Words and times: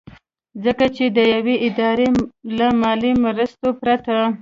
ځکه 0.63 0.85
چې 0.95 1.05
د 1.15 1.19
يوې 1.35 1.55
ادارې 1.67 2.07
له 2.57 2.67
مالي 2.81 3.11
مرستې 3.23 3.69
پرته 3.81 4.17